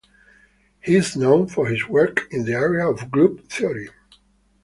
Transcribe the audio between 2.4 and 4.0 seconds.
the area of group theory.